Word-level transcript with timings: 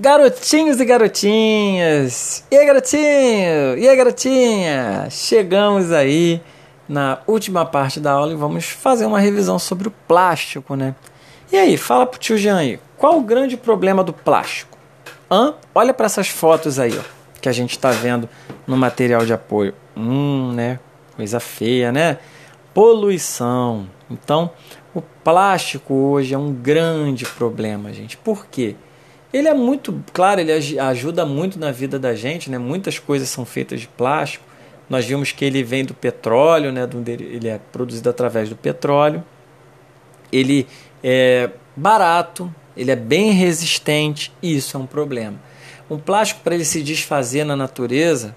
Garotinhos 0.00 0.78
e 0.78 0.84
garotinhas! 0.84 2.44
E 2.52 2.56
aí, 2.56 2.64
garotinho? 2.64 3.76
E 3.76 3.88
aí, 3.88 3.96
garotinha? 3.96 5.08
Chegamos 5.10 5.90
aí 5.90 6.40
na 6.88 7.18
última 7.26 7.66
parte 7.66 7.98
da 7.98 8.12
aula 8.12 8.32
e 8.32 8.36
vamos 8.36 8.66
fazer 8.66 9.06
uma 9.06 9.18
revisão 9.18 9.58
sobre 9.58 9.88
o 9.88 9.90
plástico, 10.06 10.76
né? 10.76 10.94
E 11.50 11.56
aí, 11.56 11.76
fala 11.76 12.06
pro 12.06 12.20
tio 12.20 12.38
Jean 12.38 12.58
aí, 12.58 12.78
qual 12.96 13.18
o 13.18 13.22
grande 13.22 13.56
problema 13.56 14.04
do 14.04 14.12
plástico? 14.12 14.78
Hã? 15.28 15.54
Olha 15.74 15.92
para 15.92 16.06
essas 16.06 16.28
fotos 16.28 16.78
aí, 16.78 16.96
ó, 16.96 17.02
que 17.40 17.48
a 17.48 17.52
gente 17.52 17.72
está 17.72 17.90
vendo 17.90 18.28
no 18.68 18.76
material 18.76 19.26
de 19.26 19.32
apoio. 19.32 19.74
Hum, 19.96 20.52
né? 20.52 20.78
Coisa 21.16 21.40
feia, 21.40 21.90
né? 21.90 22.18
Poluição. 22.72 23.88
Então, 24.08 24.52
o 24.94 25.02
plástico 25.02 25.92
hoje 25.92 26.34
é 26.34 26.38
um 26.38 26.52
grande 26.52 27.26
problema, 27.26 27.92
gente. 27.92 28.16
Por 28.16 28.46
quê? 28.46 28.76
Ele 29.32 29.48
é 29.48 29.54
muito, 29.54 30.02
claro, 30.12 30.40
ele 30.40 30.52
ajuda 30.80 31.26
muito 31.26 31.58
na 31.58 31.70
vida 31.70 31.98
da 31.98 32.14
gente, 32.14 32.50
né? 32.50 32.56
Muitas 32.56 32.98
coisas 32.98 33.28
são 33.28 33.44
feitas 33.44 33.80
de 33.80 33.88
plástico. 33.88 34.44
Nós 34.88 35.04
vimos 35.04 35.32
que 35.32 35.44
ele 35.44 35.62
vem 35.62 35.84
do 35.84 35.92
petróleo, 35.92 36.72
né? 36.72 36.88
Ele 37.06 37.48
é 37.48 37.60
produzido 37.70 38.08
através 38.08 38.48
do 38.48 38.56
petróleo. 38.56 39.22
Ele 40.32 40.66
é 41.04 41.50
barato, 41.76 42.52
ele 42.76 42.90
é 42.90 42.96
bem 42.96 43.32
resistente, 43.32 44.32
e 44.42 44.56
isso 44.56 44.76
é 44.76 44.80
um 44.80 44.86
problema. 44.86 45.38
Um 45.90 45.98
plástico 45.98 46.40
para 46.42 46.54
ele 46.54 46.64
se 46.64 46.82
desfazer 46.82 47.44
na 47.44 47.56
natureza, 47.56 48.34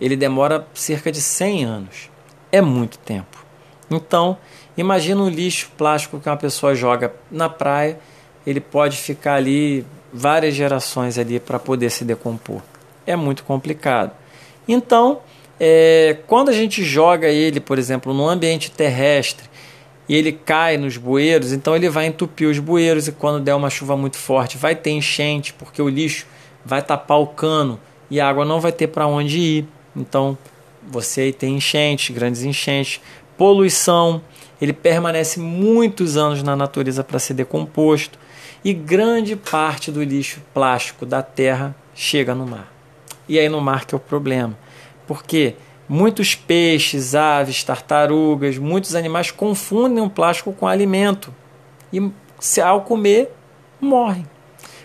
ele 0.00 0.16
demora 0.16 0.66
cerca 0.74 1.12
de 1.12 1.20
100 1.20 1.64
anos. 1.64 2.10
É 2.50 2.60
muito 2.60 2.98
tempo. 2.98 3.44
Então, 3.90 4.36
imagina 4.76 5.20
um 5.22 5.28
lixo 5.28 5.70
plástico 5.76 6.18
que 6.18 6.28
uma 6.28 6.36
pessoa 6.36 6.74
joga 6.74 7.14
na 7.30 7.48
praia, 7.48 7.98
ele 8.46 8.60
pode 8.60 8.96
ficar 8.96 9.34
ali 9.34 9.84
várias 10.12 10.54
gerações 10.54 11.18
ali 11.18 11.40
para 11.40 11.58
poder 11.58 11.90
se 11.90 12.04
decompor. 12.04 12.60
É 13.06 13.16
muito 13.16 13.44
complicado. 13.44 14.12
Então, 14.68 15.20
é, 15.58 16.18
quando 16.26 16.48
a 16.48 16.52
gente 16.52 16.84
joga 16.84 17.28
ele, 17.28 17.60
por 17.60 17.78
exemplo, 17.78 18.12
no 18.12 18.28
ambiente 18.28 18.70
terrestre 18.70 19.48
e 20.08 20.14
ele 20.14 20.32
cai 20.32 20.76
nos 20.76 20.96
bueiros, 20.96 21.52
então 21.52 21.74
ele 21.74 21.88
vai 21.88 22.06
entupir 22.06 22.48
os 22.48 22.58
bueiros 22.58 23.08
e 23.08 23.12
quando 23.12 23.42
der 23.42 23.54
uma 23.54 23.70
chuva 23.70 23.96
muito 23.96 24.16
forte 24.16 24.56
vai 24.56 24.74
ter 24.74 24.90
enchente, 24.90 25.52
porque 25.52 25.80
o 25.80 25.88
lixo 25.88 26.26
vai 26.64 26.82
tapar 26.82 27.18
o 27.18 27.26
cano 27.26 27.78
e 28.10 28.20
a 28.20 28.28
água 28.28 28.44
não 28.44 28.60
vai 28.60 28.72
ter 28.72 28.88
para 28.88 29.06
onde 29.06 29.38
ir. 29.38 29.68
Então, 29.96 30.36
você 30.86 31.32
tem 31.32 31.56
enchentes, 31.56 32.14
grandes 32.14 32.42
enchentes, 32.42 33.00
poluição, 33.36 34.20
ele 34.62 34.72
permanece 34.72 35.40
muitos 35.40 36.16
anos 36.16 36.40
na 36.40 36.54
natureza 36.54 37.02
para 37.02 37.18
ser 37.18 37.34
decomposto 37.34 38.16
e 38.64 38.72
grande 38.72 39.34
parte 39.34 39.90
do 39.90 40.04
lixo 40.04 40.40
plástico 40.54 41.04
da 41.04 41.20
terra 41.20 41.74
chega 41.96 42.32
no 42.32 42.46
mar. 42.46 42.72
E 43.28 43.40
aí 43.40 43.48
no 43.48 43.60
mar 43.60 43.84
que 43.84 43.92
é 43.92 43.96
o 43.96 44.00
problema. 44.00 44.56
Porque 45.04 45.56
muitos 45.88 46.36
peixes, 46.36 47.16
aves, 47.16 47.64
tartarugas, 47.64 48.56
muitos 48.56 48.94
animais 48.94 49.32
confundem 49.32 50.04
o 50.04 50.08
plástico 50.08 50.52
com 50.52 50.68
alimento 50.68 51.34
e 51.92 52.12
se 52.38 52.60
ao 52.60 52.82
comer 52.82 53.34
morrem. 53.80 54.24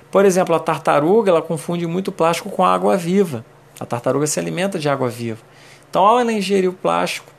Por 0.09 0.25
exemplo, 0.25 0.55
a 0.55 0.59
tartaruga 0.59 1.29
ela 1.29 1.41
confunde 1.43 1.85
muito 1.85 2.11
plástico 2.11 2.49
com 2.49 2.65
água 2.65 2.97
viva. 2.97 3.45
A 3.79 3.85
tartaruga 3.85 4.25
se 4.25 4.39
alimenta 4.39 4.79
de 4.79 4.89
água 4.89 5.07
viva. 5.07 5.43
Então, 5.87 6.03
ao 6.03 6.19
ela 6.19 6.33
ingerir 6.33 6.67
o 6.67 6.73
plástico, 6.73 7.31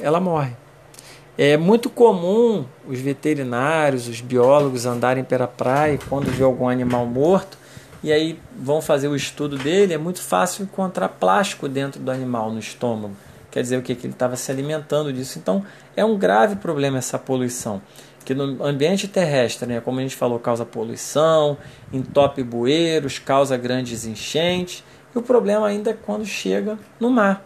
ela 0.00 0.18
morre. 0.18 0.63
É 1.36 1.56
muito 1.56 1.90
comum 1.90 2.64
os 2.86 3.00
veterinários, 3.00 4.06
os 4.06 4.20
biólogos 4.20 4.86
andarem 4.86 5.24
pela 5.24 5.48
praia 5.48 5.98
quando 6.08 6.30
vê 6.30 6.44
algum 6.44 6.68
animal 6.68 7.06
morto 7.06 7.58
e 8.04 8.12
aí 8.12 8.38
vão 8.56 8.80
fazer 8.80 9.08
o 9.08 9.16
estudo 9.16 9.58
dele. 9.58 9.94
É 9.94 9.98
muito 9.98 10.22
fácil 10.22 10.62
encontrar 10.62 11.08
plástico 11.08 11.68
dentro 11.68 12.00
do 12.00 12.10
animal, 12.10 12.52
no 12.52 12.60
estômago. 12.60 13.16
Quer 13.50 13.62
dizer 13.62 13.78
o 13.78 13.82
que? 13.82 13.92
Ele 13.92 14.08
estava 14.08 14.36
se 14.36 14.50
alimentando 14.50 15.12
disso. 15.12 15.38
Então 15.38 15.64
é 15.96 16.04
um 16.04 16.16
grave 16.16 16.56
problema 16.56 16.98
essa 16.98 17.18
poluição. 17.18 17.82
Que 18.24 18.32
no 18.32 18.64
ambiente 18.64 19.08
terrestre, 19.08 19.68
né, 19.68 19.80
como 19.80 19.98
a 19.98 20.02
gente 20.02 20.16
falou, 20.16 20.38
causa 20.38 20.64
poluição, 20.64 21.58
entope 21.92 22.42
bueiros, 22.42 23.18
causa 23.18 23.56
grandes 23.56 24.06
enchentes. 24.06 24.84
E 25.14 25.18
o 25.18 25.22
problema 25.22 25.66
ainda 25.66 25.90
é 25.90 25.94
quando 25.94 26.24
chega 26.24 26.78
no 27.00 27.10
mar, 27.10 27.44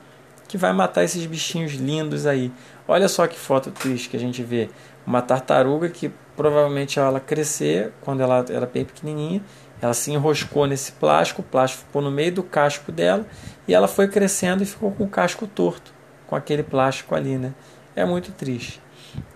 que 0.49 0.57
vai 0.57 0.73
matar 0.73 1.05
esses 1.05 1.25
bichinhos 1.27 1.75
lindos 1.75 2.27
aí. 2.27 2.51
Olha 2.89 3.07
só 3.07 3.27
que 3.27 3.39
foto 3.39 3.71
triste 3.71 4.09
que 4.09 4.17
a 4.17 4.21
gente 4.21 4.43
vê. 4.43 4.71
Uma 5.07 5.21
tartaruga 5.23 5.89
que 5.91 6.11
provavelmente 6.35 6.99
ela 6.99 7.21
crescer, 7.21 7.93
quando 8.01 8.23
ela 8.23 8.45
era 8.49 8.67
bem 8.67 8.85
pequenininha, 8.85 9.43
ela 9.81 9.95
se 9.95 10.11
enroscou 10.11 10.67
nesse 10.67 10.93
plástico, 10.93 11.43
o 11.43 11.45
plástico 11.45 11.85
ficou 11.85 12.03
no 12.03 12.11
meio 12.11 12.33
do 12.33 12.43
casco 12.43 12.91
dela 12.91 13.27
e 13.67 13.75
ela 13.75 13.87
foi 13.87 14.09
crescendo 14.09 14.63
e 14.63 14.67
ficou 14.67 14.91
com 14.91 15.05
o 15.05 15.09
casco 15.09 15.47
torto, 15.47 15.93
com 16.27 16.35
aquele 16.35 16.63
plástico 16.63 17.15
ali, 17.15 17.37
né? 17.37 17.53
É 17.95 18.05
muito 18.05 18.33
triste. 18.33 18.81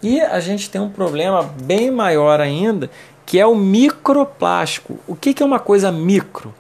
E 0.03 0.21
a 0.21 0.41
gente 0.41 0.71
tem 0.71 0.81
um 0.81 0.91
problema 0.91 1.43
bem 1.43 1.91
maior 1.91 2.41
ainda, 2.41 2.91
que 3.25 3.39
é 3.39 3.47
o 3.47 3.55
microplástico. 3.55 4.99
O 5.06 5.15
que 5.15 5.43
é 5.43 5.47
uma 5.47 5.59
coisa 5.59 5.93
micro? 5.93 6.55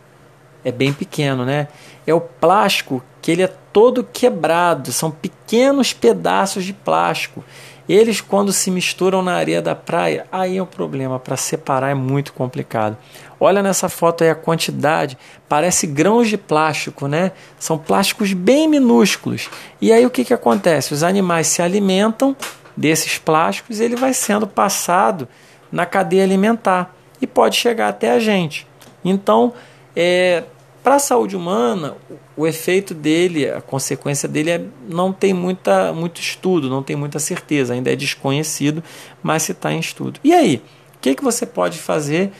É 0.64 0.70
bem 0.70 0.92
pequeno, 0.92 1.44
né? 1.44 1.68
É 2.06 2.14
o 2.14 2.20
plástico 2.20 3.02
que 3.20 3.32
ele 3.32 3.42
é 3.42 3.52
todo 3.72 4.04
quebrado, 4.04 4.92
são 4.92 5.10
pequenos 5.10 5.92
pedaços 5.92 6.64
de 6.64 6.72
plástico. 6.72 7.44
Eles, 7.88 8.20
quando 8.20 8.52
se 8.52 8.70
misturam 8.70 9.22
na 9.22 9.34
areia 9.34 9.60
da 9.60 9.74
praia, 9.74 10.26
aí 10.30 10.56
é 10.56 10.62
o 10.62 10.66
problema, 10.66 11.18
para 11.18 11.36
separar 11.36 11.90
é 11.90 11.94
muito 11.94 12.32
complicado. 12.32 12.96
Olha 13.40 13.62
nessa 13.62 13.88
foto 13.88 14.22
aí 14.22 14.30
a 14.30 14.36
quantidade, 14.36 15.18
parece 15.48 15.86
grãos 15.86 16.28
de 16.28 16.38
plástico, 16.38 17.08
né? 17.08 17.32
São 17.58 17.76
plásticos 17.76 18.32
bem 18.32 18.68
minúsculos. 18.68 19.50
E 19.80 19.92
aí 19.92 20.06
o 20.06 20.10
que, 20.10 20.24
que 20.24 20.32
acontece? 20.32 20.94
Os 20.94 21.02
animais 21.02 21.48
se 21.48 21.60
alimentam 21.60 22.36
desses 22.76 23.18
plásticos 23.18 23.80
e 23.80 23.84
ele 23.84 23.96
vai 23.96 24.14
sendo 24.14 24.46
passado 24.46 25.28
na 25.72 25.84
cadeia 25.84 26.22
alimentar 26.22 26.94
e 27.20 27.26
pode 27.26 27.56
chegar 27.56 27.88
até 27.88 28.12
a 28.12 28.20
gente. 28.20 28.66
Então, 29.04 29.52
é, 29.96 30.44
para 30.82 30.96
a 30.96 30.98
saúde 30.98 31.36
humana, 31.36 31.94
o 32.36 32.44
efeito 32.44 32.92
dele, 32.92 33.48
a 33.48 33.60
consequência 33.60 34.28
dele 34.28 34.50
é, 34.50 34.64
não 34.88 35.12
tem 35.12 35.32
muita, 35.32 35.92
muito 35.92 36.20
estudo, 36.20 36.68
não 36.68 36.82
tem 36.82 36.96
muita 36.96 37.20
certeza, 37.20 37.72
ainda 37.72 37.92
é 37.92 37.96
desconhecido, 37.96 38.82
mas 39.22 39.44
se 39.44 39.52
está 39.52 39.72
em 39.72 39.78
estudo. 39.78 40.18
E 40.24 40.34
aí, 40.34 40.56
o 40.96 40.98
que, 41.00 41.14
que 41.14 41.22
você 41.22 41.46
pode 41.46 41.78
fazer 41.78 42.32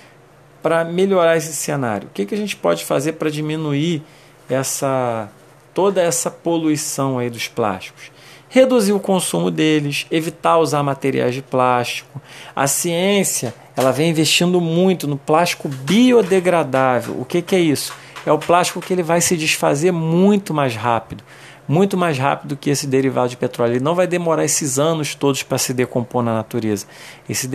para 0.60 0.84
melhorar 0.84 1.36
esse 1.36 1.52
cenário? 1.52 2.08
O 2.08 2.10
que, 2.10 2.26
que 2.26 2.34
a 2.34 2.38
gente 2.38 2.56
pode 2.56 2.84
fazer 2.84 3.12
para 3.12 3.30
diminuir 3.30 4.02
essa 4.48 5.30
toda 5.72 6.02
essa 6.02 6.30
poluição 6.30 7.18
aí 7.18 7.30
dos 7.30 7.46
plásticos? 7.46 8.10
Reduzir 8.48 8.92
o 8.92 9.00
consumo 9.00 9.50
deles, 9.50 10.06
evitar 10.10 10.58
usar 10.58 10.82
materiais 10.82 11.34
de 11.34 11.40
plástico. 11.40 12.20
A 12.54 12.66
ciência 12.66 13.54
ela 13.74 13.90
vem 13.90 14.10
investindo 14.10 14.60
muito 14.60 15.06
no 15.06 15.16
plástico 15.16 15.68
biodegradável. 15.68 17.18
O 17.18 17.24
que, 17.24 17.40
que 17.40 17.56
é 17.56 17.60
isso? 17.60 17.94
É 18.24 18.32
o 18.32 18.38
plástico 18.38 18.80
que 18.80 18.92
ele 18.92 19.02
vai 19.02 19.20
se 19.20 19.36
desfazer 19.36 19.92
muito 19.92 20.54
mais 20.54 20.74
rápido, 20.74 21.24
muito 21.66 21.96
mais 21.96 22.18
rápido 22.18 22.56
que 22.56 22.70
esse 22.70 22.86
derivado 22.86 23.28
de 23.28 23.36
petróleo. 23.36 23.74
Ele 23.74 23.84
não 23.84 23.94
vai 23.94 24.06
demorar 24.06 24.44
esses 24.44 24.78
anos 24.78 25.14
todos 25.14 25.42
para 25.42 25.58
se 25.58 25.72
decompor 25.72 26.22
na 26.22 26.34
natureza. 26.34 26.86
Esse 27.28 27.48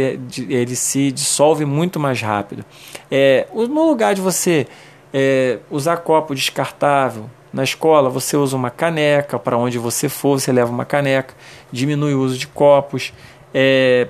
ele 0.50 0.76
se 0.76 1.12
dissolve 1.12 1.66
muito 1.66 2.00
mais 2.00 2.22
rápido. 2.22 2.64
É, 3.12 3.48
no 3.54 3.88
lugar 3.88 4.16
de 4.16 4.22
você 4.22 4.68
é, 5.14 5.60
usar 5.70 5.98
copo 5.98 6.34
descartável, 6.34 7.30
na 7.52 7.64
escola 7.64 8.10
você 8.10 8.36
usa 8.38 8.56
uma 8.56 8.70
caneca, 8.70 9.40
para 9.40 9.58
onde 9.58 9.78
você 9.78 10.10
for 10.10 10.40
você 10.40 10.52
leva 10.52 10.72
uma 10.72 10.86
caneca, 10.86 11.34
diminui 11.72 12.14
o 12.14 12.22
uso 12.22 12.38
de 12.38 12.48
copos. 12.48 13.14
É, 13.54 14.08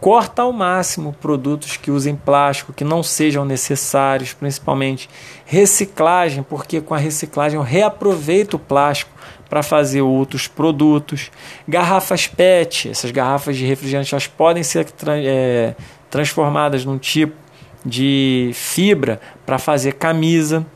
corta 0.00 0.42
ao 0.42 0.52
máximo 0.52 1.12
produtos 1.12 1.76
que 1.76 1.90
usem 1.90 2.14
plástico, 2.14 2.72
que 2.72 2.84
não 2.84 3.02
sejam 3.02 3.44
necessários, 3.44 4.32
principalmente 4.32 5.08
reciclagem, 5.44 6.42
porque 6.42 6.80
com 6.80 6.94
a 6.94 6.98
reciclagem 6.98 7.58
eu 7.58 7.62
reaproveito 7.62 8.54
o 8.54 8.58
plástico 8.58 9.10
para 9.48 9.62
fazer 9.62 10.02
outros 10.02 10.46
produtos. 10.48 11.30
Garrafas 11.66 12.26
PET, 12.26 12.90
essas 12.90 13.10
garrafas 13.10 13.56
de 13.56 13.64
refrigerante, 13.64 14.14
elas 14.14 14.26
podem 14.26 14.62
ser 14.62 14.86
é, 15.08 15.74
transformadas 16.10 16.84
num 16.84 16.98
tipo 16.98 17.36
de 17.84 18.50
fibra 18.52 19.20
para 19.44 19.58
fazer 19.58 19.92
camisa. 19.92 20.66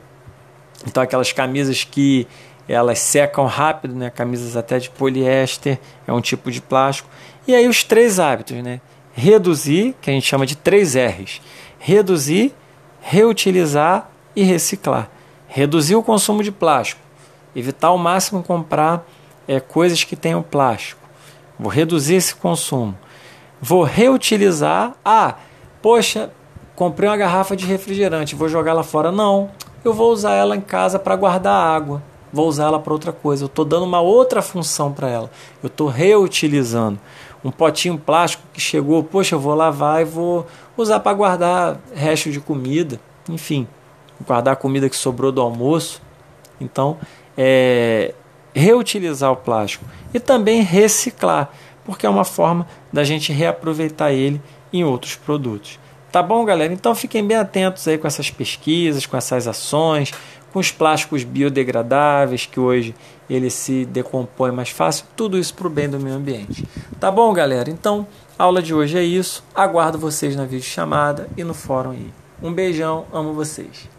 Então 0.87 1.03
aquelas 1.03 1.33
camisas 1.33 1.85
que 1.85 2.27
elas 2.69 3.01
secam 3.01 3.47
rápido, 3.47 3.97
né? 3.97 4.11
Camisas 4.11 4.57
até 4.57 4.79
de 4.79 4.89
poliéster, 4.91 5.79
é 6.07 6.13
um 6.13 6.21
tipo 6.21 6.51
de 6.51 6.63
plástico. 6.63 7.09
E 7.47 7.55
aí 7.55 7.69
os 7.69 7.83
três 7.83 8.21
hábitos, 8.21 8.57
né? 8.63 8.81
Reduzir, 9.13 9.95
que 10.01 10.11
a 10.11 10.13
gente 10.13 10.27
chama 10.27 10.47
de 10.47 10.57
três 10.57 10.95
R's: 10.95 11.41
reduzir, 11.79 12.55
reutilizar 13.01 14.11
e 14.35 14.43
reciclar. 14.43 15.09
Reduzir 15.49 15.97
o 15.97 16.03
consumo 16.03 16.43
de 16.43 16.53
plástico, 16.53 17.01
evitar 17.57 17.89
ao 17.89 17.99
máximo 17.99 18.43
comprar 18.43 19.05
é, 19.49 19.59
coisas 19.59 20.05
que 20.05 20.15
tenham 20.15 20.43
plástico. 20.43 21.01
Vou 21.59 21.71
reduzir 21.71 22.15
esse 22.15 22.35
consumo. 22.35 22.97
Vou 23.61 23.83
reutilizar. 23.83 24.95
Ah, 25.05 25.35
poxa, 25.83 26.31
comprei 26.75 27.09
uma 27.09 27.17
garrafa 27.17 27.57
de 27.57 27.67
refrigerante, 27.67 28.35
vou 28.35 28.49
jogar 28.49 28.71
ela 28.71 28.85
fora. 28.85 29.11
Não, 29.11 29.51
eu 29.85 29.93
vou 29.93 30.13
usar 30.13 30.35
ela 30.35 30.57
em 30.57 30.61
casa 30.61 30.99
para 30.99 31.17
guardar 31.17 31.53
água. 31.53 32.03
Vou 32.33 32.47
usar 32.47 32.67
ela 32.67 32.79
para 32.79 32.93
outra 32.93 33.13
coisa. 33.13 33.45
Eu 33.45 33.47
estou 33.47 33.65
dando 33.65 33.85
uma 33.85 34.01
outra 34.01 34.41
função 34.41 34.93
para 34.93 35.09
ela. 35.09 35.31
Eu 35.63 35.67
estou 35.67 35.89
reutilizando. 35.89 36.99
Um 37.45 37.51
potinho 37.51 37.99
plástico 37.99 38.43
que 38.53 38.61
chegou, 38.61 39.03
poxa, 39.03 39.35
eu 39.35 39.41
vou 39.41 39.55
lavar 39.55 40.03
e 40.03 40.05
vou 40.05 40.47
usar 40.77 41.01
para 41.01 41.13
guardar 41.15 41.81
resto 41.95 42.31
de 42.31 42.41
comida. 42.41 43.01
Enfim, 43.29 43.67
guardar 44.27 44.55
a 44.55 44.57
comida 44.57 44.89
que 44.89 44.97
sobrou 44.97 45.33
do 45.33 45.41
almoço. 45.41 46.03
Então, 46.61 46.99
é, 47.37 48.15
reutilizar 48.55 49.33
o 49.33 49.37
plástico 49.37 49.85
e 50.13 50.21
também 50.21 50.63
reciclar, 50.63 51.51
porque 51.85 52.05
é 52.05 52.09
uma 52.09 52.25
forma 52.25 52.67
da 52.93 53.05
gente 53.05 53.33
reaproveitar 53.33 54.13
ele 54.13 54.41
em 54.73 54.85
outros 54.85 55.17
produtos. 55.17 55.79
Tá 56.13 56.23
bom, 56.23 56.45
galera? 56.45 56.73
Então 56.73 56.95
fiquem 56.95 57.25
bem 57.25 57.37
atentos 57.37 57.87
aí 57.87 57.97
com 57.97 58.07
essas 58.07 58.31
pesquisas, 58.31 59.07
com 59.07 59.17
essas 59.17 59.47
ações, 59.47 60.13
com 60.53 60.59
os 60.59 60.73
plásticos 60.73 61.23
biodegradáveis 61.23 62.47
que 62.47 62.59
hoje 62.59 62.95
ele 63.29 63.49
se 63.49 63.85
decompõe 63.85 64.51
mais 64.51 64.71
fácil, 64.71 65.07
tudo 65.17 65.39
isso 65.39 65.55
para 65.55 65.69
o 65.69 65.71
bem 65.71 65.89
do 65.89 66.01
meio 66.01 66.17
ambiente. 66.17 66.65
Tá 67.01 67.11
bom, 67.11 67.33
galera? 67.33 67.71
Então, 67.71 68.07
a 68.39 68.45
aula 68.45 68.61
de 68.61 68.75
hoje 68.75 68.99
é 68.99 69.03
isso. 69.03 69.43
Aguardo 69.55 69.99
vocês 69.99 70.37
na 70.37 70.45
videochamada 70.45 71.31
e 71.35 71.43
no 71.43 71.55
fórum 71.55 71.93
aí. 71.93 72.13
Um 72.43 72.53
beijão, 72.53 73.07
amo 73.11 73.33
vocês. 73.33 73.89